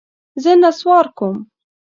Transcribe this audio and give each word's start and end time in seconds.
زه 0.43 0.51
نسوار 0.61 1.05
کوم. 1.17 1.35